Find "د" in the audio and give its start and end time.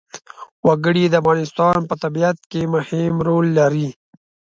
1.09-1.13